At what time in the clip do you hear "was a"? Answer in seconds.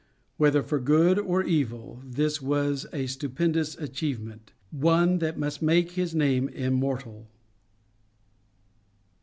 2.41-3.05